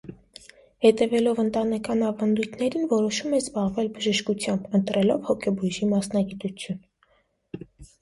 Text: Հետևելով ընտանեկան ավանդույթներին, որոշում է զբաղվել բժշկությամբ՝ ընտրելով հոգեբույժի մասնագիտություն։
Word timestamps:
Հետևելով 0.85 1.41
ընտանեկան 1.43 2.01
ավանդույթներին, 2.07 2.89
որոշում 2.95 3.37
է 3.37 3.43
զբաղվել 3.43 3.93
բժշկությամբ՝ 4.01 4.77
ընտրելով 4.83 5.25
հոգեբույժի 5.31 5.95
մասնագիտություն։ 5.97 6.85